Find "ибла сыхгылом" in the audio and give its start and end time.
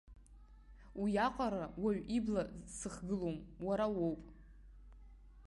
2.17-3.37